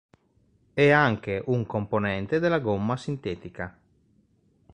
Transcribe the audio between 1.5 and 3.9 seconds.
componente della gomma sintetica.